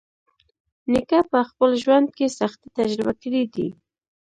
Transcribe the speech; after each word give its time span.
نیکه 0.91 1.19
په 1.31 1.39
خپل 1.49 1.69
ژوند 1.83 2.07
کې 2.17 2.35
سختۍ 2.37 2.69
تجربه 2.79 3.13
کړې 3.21 3.43
دي. 3.53 3.67